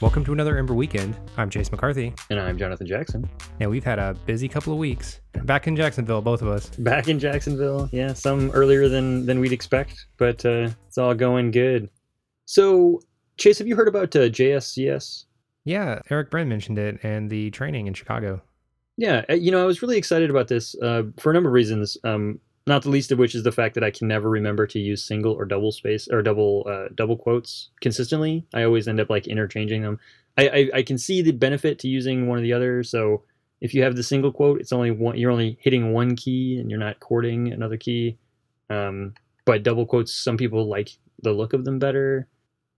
[0.00, 1.16] Welcome to another Ember Weekend.
[1.36, 3.28] I'm Chase McCarthy, And I'm Jonathan Jackson.
[3.60, 5.20] and we've had a busy couple of weeks.
[5.44, 6.70] Back in Jacksonville, both of us.
[6.70, 7.88] Back in Jacksonville.
[7.92, 11.88] Yeah, some earlier than than we'd expect, but uh, it's all going good.
[12.46, 13.00] So,
[13.36, 15.24] Chase, have you heard about uh, JSCS?
[15.64, 18.40] Yeah, Eric Bren mentioned it and the training in Chicago.
[18.96, 21.54] Yeah, uh, you know, I was really excited about this uh, for a number of
[21.54, 21.96] reasons.
[22.04, 22.38] Um,
[22.70, 25.04] not the least of which is the fact that I can never remember to use
[25.04, 28.46] single or double space or double uh, double quotes consistently.
[28.54, 29.98] I always end up like interchanging them.
[30.38, 32.82] I, I I can see the benefit to using one or the other.
[32.82, 33.24] So
[33.60, 35.18] if you have the single quote, it's only one.
[35.18, 38.16] You're only hitting one key and you're not chording another key.
[38.70, 40.90] Um, but double quotes, some people like
[41.22, 42.28] the look of them better.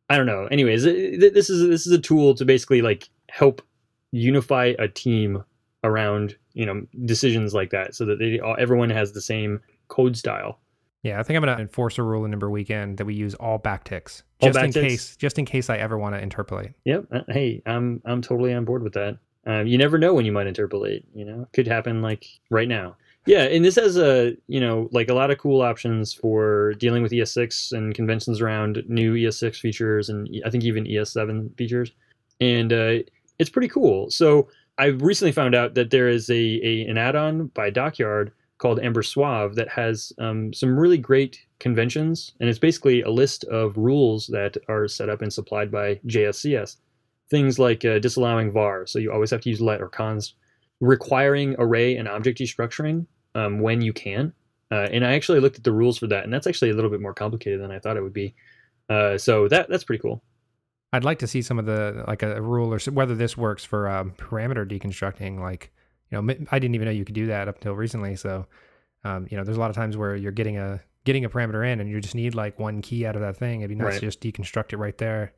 [0.08, 0.46] I don't know.
[0.46, 3.62] Anyways, th- th- this is this is a tool to basically like help
[4.10, 5.44] unify a team
[5.84, 10.16] around you know decisions like that, so that they all, everyone has the same code
[10.16, 10.58] style.
[11.02, 13.34] Yeah, I think I'm going to enforce a rule in Ember Weekend that we use
[13.34, 16.72] all backticks, All just in case, just in case I ever want to interpolate.
[16.84, 17.06] Yep.
[17.12, 19.18] uh, Hey, I'm I'm totally on board with that.
[19.44, 21.04] Um, you never know when you might interpolate.
[21.12, 22.96] You know, could happen like right now.
[23.26, 27.02] Yeah, and this has a you know like a lot of cool options for dealing
[27.02, 31.92] with ES6 and conventions around new ES6 features and I think even ES7 features,
[32.40, 32.98] and uh,
[33.38, 34.10] it's pretty cool.
[34.10, 38.80] So I recently found out that there is a, a an add-on by Dockyard called
[38.80, 43.76] Ember Suave that has um, some really great conventions, and it's basically a list of
[43.76, 46.76] rules that are set up and supplied by JSCS
[47.32, 50.34] things like uh, disallowing var, so you always have to use let or const,
[50.80, 54.34] requiring array and object destructuring um, when you can.
[54.70, 56.90] Uh, and I actually looked at the rules for that, and that's actually a little
[56.90, 58.34] bit more complicated than I thought it would be.
[58.90, 60.22] Uh, so that that's pretty cool.
[60.92, 63.88] I'd like to see some of the like a rule or whether this works for
[63.88, 65.40] um, parameter deconstructing.
[65.40, 65.72] Like,
[66.10, 68.16] you know, I didn't even know you could do that up until recently.
[68.16, 68.46] So,
[69.04, 71.66] um, you know, there's a lot of times where you're getting a getting a parameter
[71.66, 73.60] in, and you just need like one key out of that thing.
[73.60, 74.00] It'd be nice Right.
[74.00, 75.32] to just deconstruct it right there.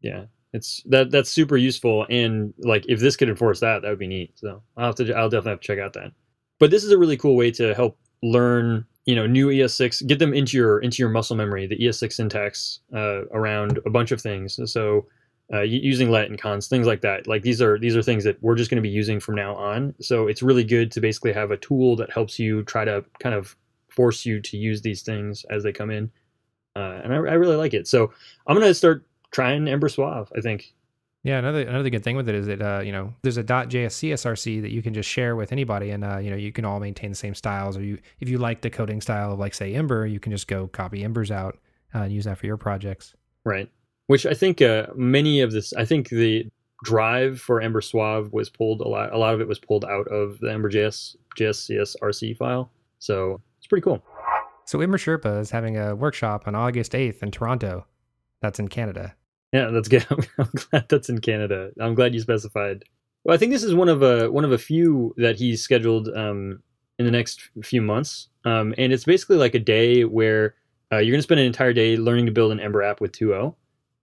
[0.00, 2.06] Yeah, it's that that's super useful.
[2.08, 4.38] And like if this could enforce that, that would be neat.
[4.38, 6.12] So I'll have to I'll definitely have to check out that.
[6.60, 10.18] But this is a really cool way to help learn you know new ES6, get
[10.18, 14.20] them into your into your muscle memory, the ES6 syntax uh, around a bunch of
[14.20, 14.58] things.
[14.70, 15.06] So
[15.52, 17.26] uh, using let and const, things like that.
[17.26, 19.54] Like these are these are things that we're just going to be using from now
[19.56, 19.94] on.
[20.00, 23.34] So it's really good to basically have a tool that helps you try to kind
[23.34, 23.56] of
[23.88, 26.10] force you to use these things as they come in.
[26.76, 27.88] Uh, and I, I really like it.
[27.88, 28.12] So
[28.46, 30.32] I'm gonna start trying Ember Suave.
[30.36, 30.72] I think.
[31.22, 34.62] Yeah, another another good thing with it is that uh, you know there's a .jscsrc
[34.62, 37.10] that you can just share with anybody, and uh, you know you can all maintain
[37.10, 37.76] the same styles.
[37.76, 40.48] Or you, if you like the coding style of like say Ember, you can just
[40.48, 41.58] go copy Embers out
[41.94, 43.14] uh, and use that for your projects.
[43.44, 43.68] Right.
[44.06, 46.46] Which I think uh, many of this, I think the
[46.84, 49.12] drive for Ember Suave was pulled a lot.
[49.12, 52.70] A lot of it was pulled out of the Ember JS JSCS RC file.
[52.98, 54.02] So it's pretty cool.
[54.64, 57.86] So Ember Sherpa is having a workshop on August 8th in Toronto.
[58.40, 59.14] That's in Canada.
[59.52, 60.06] Yeah, that's good.
[60.38, 61.70] I'm glad that's in Canada.
[61.80, 62.84] I'm glad you specified.
[63.24, 66.08] Well, I think this is one of a one of a few that he's scheduled
[66.08, 66.62] um,
[66.98, 70.54] in the next few months, um, and it's basically like a day where
[70.92, 73.12] uh, you're going to spend an entire day learning to build an Ember app with
[73.12, 73.54] 2.0.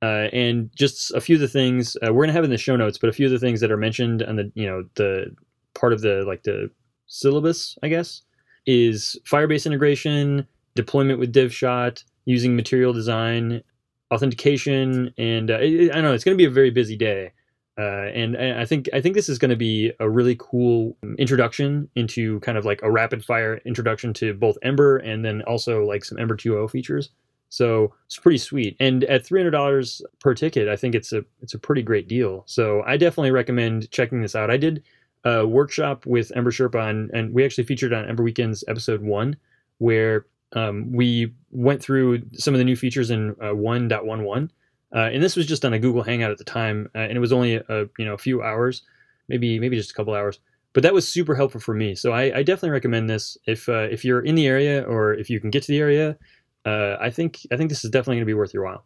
[0.03, 2.57] Uh, and just a few of the things uh, we're going to have in the
[2.57, 4.83] show notes, but a few of the things that are mentioned on the you know
[4.95, 5.35] the
[5.73, 6.69] part of the like the
[7.07, 8.21] syllabus, I guess,
[8.67, 13.63] is Firebase integration, deployment with DivShot, using material design,
[14.11, 16.13] authentication, and uh, it, I don't know.
[16.13, 17.31] It's going to be a very busy day,
[17.77, 20.97] uh, and, and I think I think this is going to be a really cool
[21.17, 25.83] introduction into kind of like a rapid fire introduction to both Ember and then also
[25.85, 27.09] like some Ember 2.0 features.
[27.49, 28.75] So it's pretty sweet.
[28.79, 32.07] And at three hundred dollars per ticket, I think it's a it's a pretty great
[32.07, 32.43] deal.
[32.45, 34.51] So I definitely recommend checking this out.
[34.51, 34.83] I did
[35.23, 39.37] a workshop with Ember Sherpa on, and we actually featured on Ember Weekends episode one,
[39.77, 44.49] where um, we went through some of the new features in uh, 1.11.
[44.95, 47.19] Uh, and this was just on a Google Hangout at the time, uh, and it
[47.19, 48.83] was only a you know a few hours,
[49.27, 50.39] maybe maybe just a couple hours.
[50.71, 51.93] But that was super helpful for me.
[51.93, 55.29] So I, I definitely recommend this if uh, if you're in the area or if
[55.29, 56.17] you can get to the area.
[56.65, 58.85] Uh, I think I think this is definitely going to be worth your while.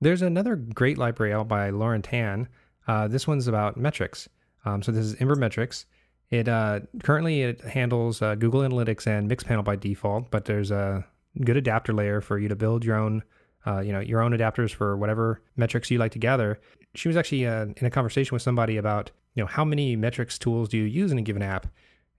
[0.00, 2.48] There's another great library out by Lauren Tan.
[2.86, 4.28] Uh, this one's about metrics.
[4.64, 5.86] Um, so this is Ember Metrics.
[6.30, 11.04] It uh, currently it handles uh, Google Analytics and Mixpanel by default, but there's a
[11.44, 13.22] good adapter layer for you to build your own,
[13.66, 16.60] uh, you know, your own adapters for whatever metrics you like to gather.
[16.94, 20.38] She was actually uh, in a conversation with somebody about, you know, how many metrics
[20.38, 21.66] tools do you use in a given app,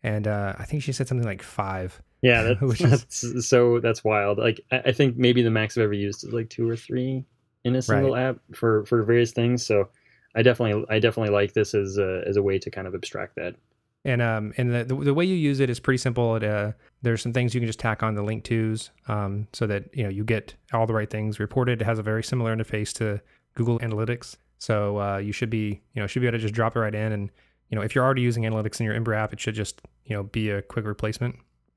[0.03, 2.01] and uh, I think she said something like five.
[2.21, 4.37] Yeah, that's, Which is- that's so that's wild.
[4.39, 7.25] Like I, I think maybe the max I've ever used is like two or three
[7.63, 9.65] in a single app for for various things.
[9.65, 9.89] So
[10.35, 13.35] I definitely I definitely like this as a, as a way to kind of abstract
[13.37, 13.55] that.
[14.03, 16.35] And um, and the, the the way you use it is pretty simple.
[16.35, 16.71] It, uh,
[17.03, 20.03] there's some things you can just tack on the link tos, um, so that you
[20.03, 21.81] know you get all the right things reported.
[21.81, 23.21] It has a very similar interface to
[23.55, 26.75] Google Analytics, So uh, you should be, you know, should be able to just drop
[26.75, 27.11] it right in.
[27.11, 27.29] And,
[27.69, 30.15] you know, if you're already using analytics in your Ember app, it should just, you
[30.15, 31.35] know, be a quick replacement.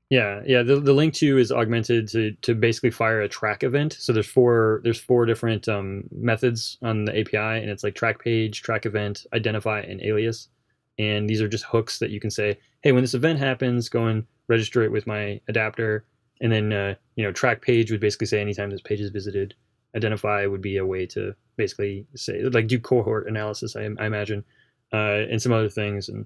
[0.09, 0.61] Yeah, yeah.
[0.61, 3.93] The, the link to is augmented to to basically fire a track event.
[3.93, 8.23] So there's four there's four different um, methods on the API, and it's like track
[8.23, 10.49] page, track event, identify, and alias.
[10.97, 14.05] And these are just hooks that you can say, hey, when this event happens, go
[14.05, 16.05] and register it with my adapter.
[16.41, 19.53] And then uh, you know track page would basically say anytime this page is visited.
[19.95, 23.75] Identify would be a way to basically say like do cohort analysis.
[23.75, 24.43] I, I imagine,
[24.93, 26.09] uh, and some other things.
[26.09, 26.25] And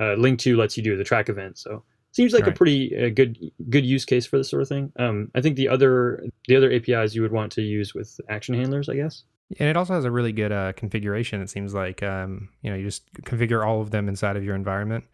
[0.00, 1.58] uh, link to lets you do the track event.
[1.58, 2.52] So seems like right.
[2.52, 3.38] a pretty uh, good
[3.70, 4.92] good use case for this sort of thing.
[4.98, 8.54] Um, I think the other the other APIs you would want to use with action
[8.54, 9.24] handlers, I guess.
[9.58, 11.40] And it also has a really good uh, configuration.
[11.40, 14.54] It seems like um, you know you just configure all of them inside of your
[14.54, 15.04] environment.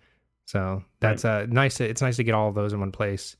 [0.47, 1.43] So that's right.
[1.43, 1.77] uh, nice.
[1.77, 3.37] To, it's nice to get all of those in one place.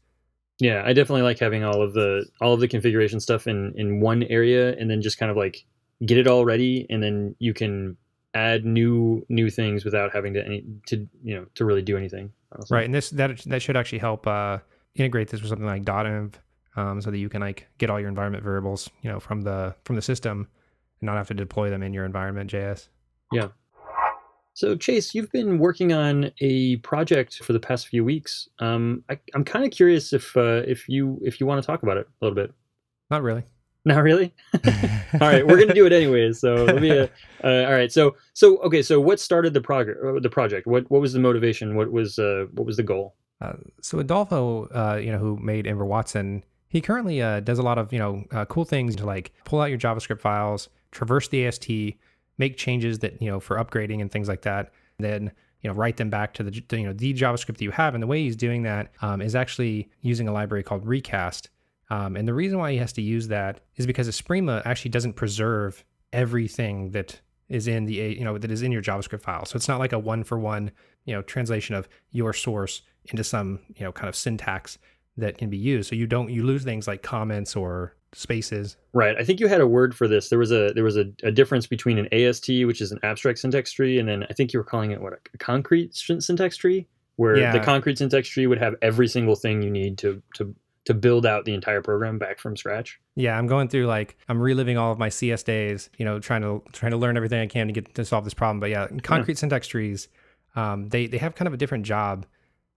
[0.61, 4.01] Yeah, I definitely like having all of the all of the configuration stuff in in
[4.01, 5.65] one area, and then just kind of like
[6.05, 7.97] get it all ready, and then you can
[8.35, 12.33] add new new things without having to any to you know to really do anything.
[12.53, 12.75] Honestly.
[12.75, 14.59] Right, and this that that should actually help uh,
[14.95, 16.35] integrate this with something like .env,
[16.77, 19.75] um, so that you can like get all your environment variables, you know, from the
[19.85, 20.47] from the system,
[21.01, 22.89] and not have to deploy them in your environment JS.
[23.33, 23.49] Yeah.
[24.55, 28.49] So Chase, you've been working on a project for the past few weeks.
[28.59, 31.83] Um, I, am kind of curious if uh, if you if you want to talk
[31.83, 32.53] about it a little bit.
[33.11, 33.45] Not really.
[33.85, 34.35] Not really.
[34.65, 36.41] all right, we're gonna do it anyways.
[36.41, 36.91] So let me.
[36.91, 37.07] Uh,
[37.45, 39.99] uh, all right, so so okay, so what started the project?
[40.05, 40.67] Uh, the project.
[40.67, 41.77] What what was the motivation?
[41.77, 43.15] What was uh, what was the goal?
[43.41, 47.63] Uh, so Adolfo, uh, you know, who made Ember Watson, he currently uh, does a
[47.63, 51.29] lot of you know uh, cool things to like pull out your JavaScript files, traverse
[51.29, 51.69] the AST,
[52.39, 54.73] make changes that you know for upgrading and things like that.
[54.99, 55.33] Then
[55.63, 57.95] you know write them back to the you know the JavaScript that you have.
[57.95, 61.51] And the way he's doing that um, is actually using a library called Recast
[61.91, 65.15] um, and the reason why he has to use that is because Esprima actually doesn't
[65.15, 69.45] preserve everything that is in the you know that is in your JavaScript file.
[69.45, 70.71] So it's not like a one for one
[71.05, 74.79] you know translation of your source into some you know kind of syntax
[75.17, 75.89] that can be used.
[75.91, 78.77] So you don't you lose things like comments or spaces.
[78.93, 79.17] Right.
[79.19, 80.29] I think you had a word for this.
[80.29, 83.39] There was a there was a, a difference between an AST, which is an abstract
[83.39, 86.87] syntax tree, and then I think you were calling it what a concrete syntax tree,
[87.17, 87.53] where yeah.
[87.53, 90.55] the concrete syntax tree would have every single thing you need to to
[90.87, 92.99] to build out the entire program back from scratch.
[93.15, 96.43] Yeah, I'm going through like I'm reliving all of my CS days, you know, trying
[96.43, 98.61] to trying to learn everything I can to get to solve this problem.
[98.61, 99.41] But yeah, concrete yeah.
[99.41, 100.09] syntax trees,
[100.57, 102.27] um, they they have kind of a different job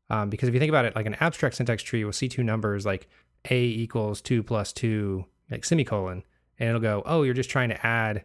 [0.10, 2.44] um, because if you think about it, like an abstract syntax tree will see two
[2.44, 3.08] numbers like
[3.50, 6.24] a equals two plus two, like semicolon,
[6.60, 8.18] and it'll go, oh, you're just trying to add,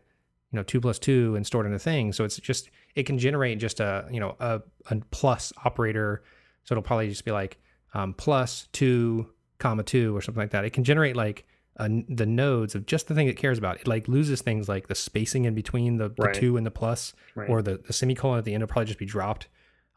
[0.53, 2.12] you know, two plus two and store it in a thing.
[2.12, 4.61] So it's just it can generate just a you know a,
[4.91, 6.23] a plus operator.
[6.65, 7.59] So it'll probably just be like
[7.94, 10.65] um, plus two comma two or something like that.
[10.65, 11.47] It can generate like
[11.79, 13.81] uh, the nodes of just the thing it cares about.
[13.81, 16.35] It like loses things like the spacing in between the, the right.
[16.35, 17.49] two and the plus, right.
[17.49, 19.49] or the, the semicolon at the end will probably just be dropped.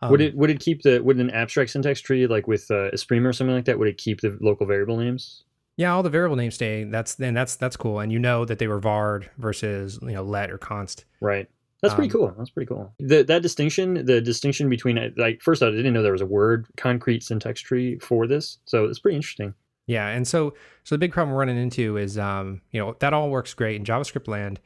[0.01, 2.92] Um, would it would it keep the would an abstract syntax tree like with uh,
[2.92, 3.77] Esprima or something like that?
[3.77, 5.44] Would it keep the local variable names?
[5.77, 6.83] Yeah, all the variable names stay.
[6.83, 10.24] That's then that's that's cool, and you know that they were varred versus you know
[10.24, 11.06] let or const.
[11.19, 11.48] Right.
[11.81, 12.36] That's pretty um, cool.
[12.38, 12.94] That's pretty cool.
[13.00, 16.68] The, that distinction, the distinction between like first, I didn't know there was a word
[16.77, 19.56] concrete syntax tree for this, so it's pretty interesting.
[19.88, 20.53] Yeah, and so
[20.83, 23.77] so the big problem we're running into is um, you know that all works great
[23.77, 24.59] in JavaScript land,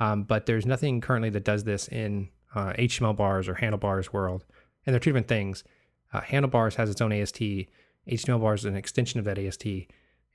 [0.00, 4.46] um, but there's nothing currently that does this in uh, HTML bars or handlebars world,
[4.86, 5.64] and they're two different things.
[6.12, 7.38] Uh, handlebars has its own AST.
[7.38, 9.66] HTML bars is an extension of that AST,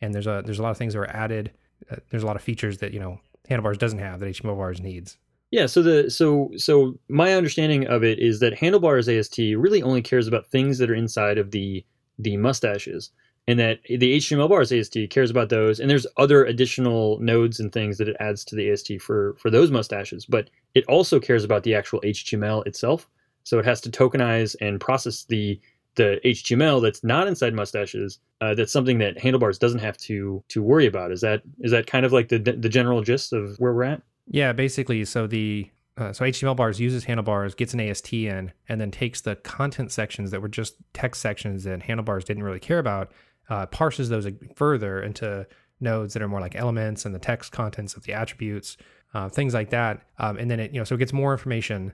[0.02, 1.52] and there's a there's a lot of things that are added.
[1.92, 4.82] Uh, there's a lot of features that you know handlebars doesn't have that HTML bars
[4.82, 5.18] needs.
[5.52, 10.02] Yeah, so the so so my understanding of it is that handlebars AST really only
[10.02, 11.86] cares about things that are inside of the
[12.20, 13.12] the mustaches
[13.48, 17.72] and that the HTML bars AST cares about those, and there's other additional nodes and
[17.72, 21.44] things that it adds to the AST for for those mustaches, but it also cares
[21.44, 23.08] about the actual HTML itself.
[23.48, 25.58] So it has to tokenize and process the
[25.96, 28.20] the HTML that's not inside mustaches.
[28.42, 31.14] Uh, that's something that Handlebars doesn't have to to worry about.
[31.14, 34.02] Is that is that kind of like the the general gist of where we're at?
[34.28, 35.06] Yeah, basically.
[35.06, 39.22] So the uh, so HTML bars uses handlebars, gets an AST in, and then takes
[39.22, 43.14] the content sections that were just text sections that handlebars didn't really care about,
[43.50, 45.48] uh, parses those further into
[45.80, 48.76] nodes that are more like elements and the text contents of the attributes,
[49.14, 50.02] uh, things like that.
[50.20, 51.94] Um, and then it, you know, so it gets more information.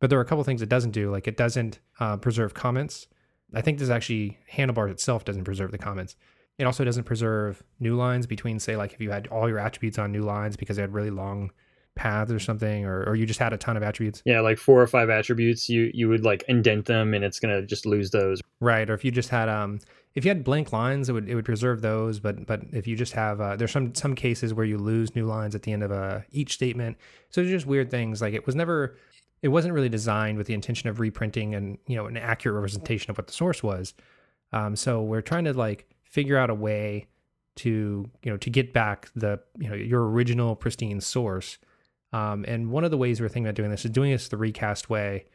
[0.00, 3.06] But there are a couple things it doesn't do, like it doesn't uh, preserve comments.
[3.54, 6.16] I think this actually handlebars itself doesn't preserve the comments.
[6.58, 9.98] It also doesn't preserve new lines between, say, like if you had all your attributes
[9.98, 11.52] on new lines because they had really long
[11.94, 14.22] paths or something, or, or you just had a ton of attributes.
[14.24, 17.62] Yeah, like four or five attributes, you you would like indent them, and it's gonna
[17.62, 18.40] just lose those.
[18.60, 18.88] Right.
[18.88, 19.80] Or if you just had um
[20.14, 22.20] if you had blank lines, it would it would preserve those.
[22.20, 25.26] But but if you just have uh, there's some some cases where you lose new
[25.26, 26.96] lines at the end of uh, each statement.
[27.30, 28.20] So there's just weird things.
[28.20, 28.96] Like it was never
[29.42, 33.10] it wasn't really designed with the intention of reprinting and you know an accurate representation
[33.10, 33.94] of what the source was.
[34.52, 37.06] Um, so we're trying to like figure out a way
[37.56, 41.58] to you know to get back the you know your original pristine source.
[42.12, 44.36] Um, and one of the ways we're thinking about doing this is doing this the
[44.36, 45.26] recast way,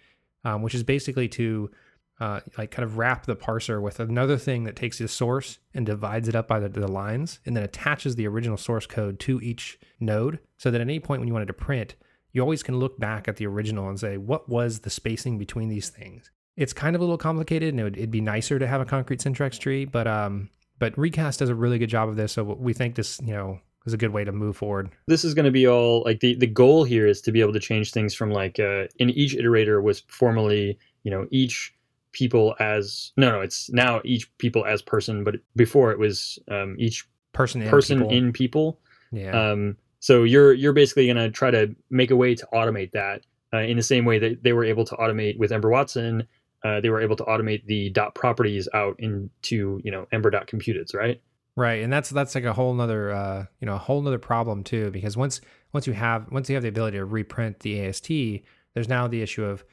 [0.44, 1.72] um, which is basically to
[2.20, 5.86] uh, like kind of wrap the parser with another thing that takes the source and
[5.86, 9.42] divides it up by the, the, lines and then attaches the original source code to
[9.42, 11.96] each node so that at any point when you wanted to print
[12.36, 15.70] you always can look back at the original and say what was the spacing between
[15.70, 18.68] these things it's kind of a little complicated and it would, it'd be nicer to
[18.68, 22.16] have a concrete syntax tree but um but recast does a really good job of
[22.16, 24.90] this so we think this you know is a good way to move forward.
[25.08, 27.54] This is going to be all like the the goal here is to be able
[27.54, 31.74] to change things from like uh, in each iterator was formerly you know each
[32.12, 36.76] people as no no it's now each people as person but before it was um,
[36.80, 38.14] each person in person people.
[38.14, 38.80] in people
[39.12, 42.92] yeah um, so you're you're basically going to try to make a way to automate
[42.92, 46.28] that uh, in the same way that they were able to automate with Ember Watson
[46.64, 50.48] uh, they were able to automate the dot properties out into you know ember dot
[50.48, 51.22] computeds right
[51.56, 54.64] right and that's that's like a whole nother uh, you know a whole nother problem
[54.64, 55.42] too because once
[55.74, 59.22] once you have once you have the ability to reprint the ast there's now the
[59.22, 59.66] issue of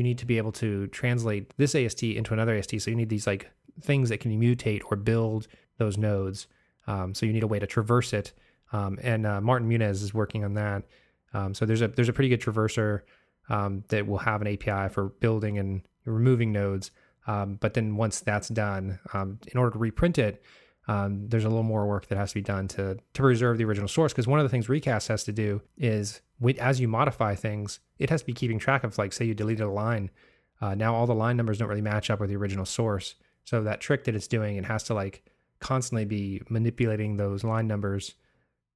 [0.00, 2.80] you need to be able to translate this AST into another AST.
[2.80, 3.50] So you need these like
[3.82, 6.46] things that can mutate or build those nodes.
[6.86, 8.32] Um, so you need a way to traverse it.
[8.72, 10.84] Um, and uh, Martin Muñoz is working on that.
[11.32, 13.04] Um, so there's a there's a pretty good traverser
[13.48, 16.90] um, that will have an API for building and removing nodes.
[17.26, 20.42] Um, but then once that's done, um, in order to reprint it,
[20.88, 23.88] there's a little more work that has to be done to to preserve the original
[23.88, 24.12] source.
[24.12, 26.20] Because one of the things Recast has to do is
[26.58, 29.66] as you modify things, it has to be keeping track of, like, say you deleted
[29.66, 30.10] a line.
[30.60, 33.14] Uh, now all the line numbers don't really match up with the original source.
[33.44, 35.22] So that trick that it's doing, it has to like
[35.58, 38.14] constantly be manipulating those line numbers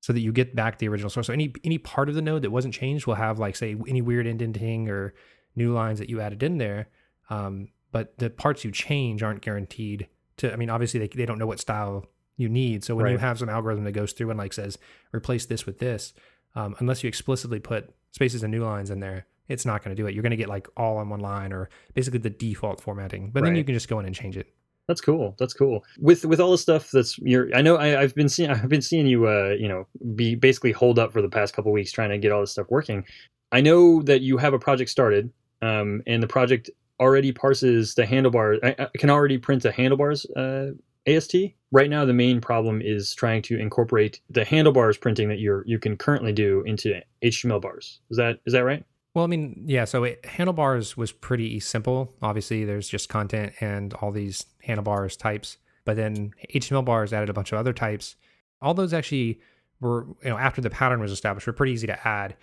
[0.05, 1.29] so that you get back the original source.
[1.29, 4.03] So any any part of the node that wasn't changed will have like say any
[4.03, 5.15] weird indenting or
[5.57, 6.89] new lines that you added in there.
[7.31, 10.53] Um, but the parts you change aren't guaranteed to.
[10.53, 12.05] I mean, obviously they they don't know what style
[12.37, 12.85] you need.
[12.85, 13.13] So when right.
[13.13, 14.77] you have some algorithm that goes through and like says
[15.15, 16.13] replace this with this,
[16.55, 20.03] um, unless you explicitly put spaces and new lines in there, it's not going to
[20.03, 20.13] do it.
[20.13, 23.31] You're going to get like all on one line or basically the default formatting.
[23.31, 23.49] But right.
[23.49, 24.53] then you can just go in and change it.
[24.89, 25.35] That's cool.
[25.39, 25.85] That's cool.
[25.99, 28.83] With with all the stuff that's you're, I know I, have been seeing I've been
[28.83, 32.11] seeing you uh you know be basically hold up for the past couple weeks trying
[32.11, 33.05] to get all this stuff working.
[33.53, 38.05] I know that you have a project started, um, and the project already parses the
[38.05, 38.61] handlebars.
[38.63, 40.73] I, I can already print the handlebars uh,
[41.07, 41.35] AST.
[41.73, 45.79] Right now, the main problem is trying to incorporate the handlebars printing that you're you
[45.79, 48.01] can currently do into HTML bars.
[48.11, 48.85] Is that is that right?
[49.15, 49.85] Well, I mean, yeah.
[49.85, 52.13] So it, handlebars was pretty simple.
[52.21, 55.57] Obviously, there's just content and all these handlebars types.
[55.85, 58.17] But then HTML bars added a bunch of other types.
[58.61, 59.41] All those actually
[59.81, 62.37] were, you know, after the pattern was established, were pretty easy to add.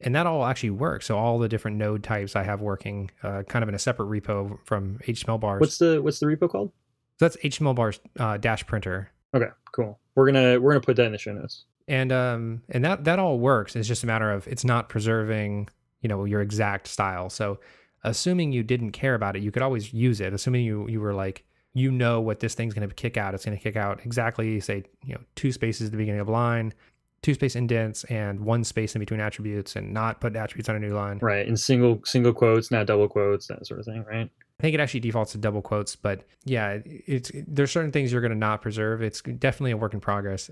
[0.00, 1.06] And that all actually works.
[1.06, 4.06] So all the different node types I have working, uh, kind of in a separate
[4.06, 5.60] repo from HTML bars.
[5.60, 6.72] What's the what's the repo called?
[7.18, 9.10] So that's HTML bars uh, dash printer.
[9.34, 9.98] Okay, cool.
[10.14, 11.64] We're gonna we're gonna put that in the show notes.
[11.88, 13.74] And um and that that all works.
[13.76, 15.68] It's just a matter of it's not preserving
[16.02, 17.30] you know your exact style.
[17.30, 17.58] So
[18.04, 20.32] assuming you didn't care about it, you could always use it.
[20.34, 21.44] Assuming you you were like
[21.74, 23.34] you know what this thing's going to kick out.
[23.34, 26.28] It's going to kick out exactly say you know two spaces at the beginning of
[26.28, 26.74] a line,
[27.22, 30.80] two space indents, and one space in between attributes, and not put attributes on a
[30.80, 31.18] new line.
[31.22, 34.04] Right, and single single quotes, not double quotes, that sort of thing.
[34.04, 34.28] Right.
[34.58, 38.20] I think it actually defaults to double quotes, but yeah, it's there's certain things you're
[38.20, 39.02] going to not preserve.
[39.02, 40.50] It's definitely a work in progress.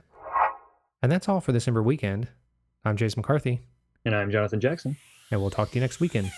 [1.03, 2.29] And that's all for this Ember weekend.
[2.85, 3.61] I'm Chase McCarthy.
[4.05, 4.97] And I'm Jonathan Jackson.
[5.31, 6.33] And we'll talk to you next weekend.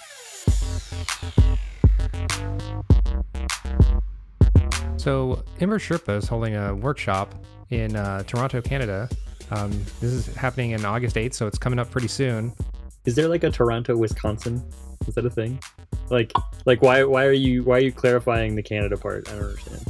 [4.96, 7.34] So, Ember Sherpa is holding a workshop
[7.70, 9.08] in uh, Toronto, Canada.
[9.50, 9.70] Um,
[10.00, 12.52] this is happening in August 8th, so it's coming up pretty soon.
[13.04, 14.62] Is there like a Toronto, Wisconsin?
[15.08, 15.58] Is that a thing?
[16.10, 16.32] Like,
[16.66, 19.28] like why why are you why are you clarifying the Canada part?
[19.28, 19.84] I don't understand.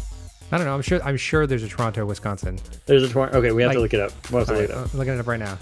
[0.50, 0.74] I don't know.
[0.74, 1.02] I'm sure.
[1.02, 2.58] I'm sure there's a Toronto, Wisconsin.
[2.86, 3.38] There's a Toronto.
[3.38, 4.12] Okay, we have like, to look it up.
[4.30, 4.92] We'll have to look right, it up.
[4.92, 5.58] I'm looking it up right now.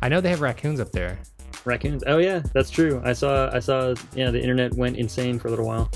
[0.00, 1.18] I know they have raccoons up there.
[1.64, 2.04] Raccoons.
[2.06, 3.00] Oh yeah, that's true.
[3.04, 3.50] I saw.
[3.52, 3.94] I saw.
[4.14, 5.90] Yeah, the internet went insane for a little while.